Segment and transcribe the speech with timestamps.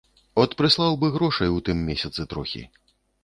[0.43, 2.63] От прыслаў быў грошай у тым месяцы трохі.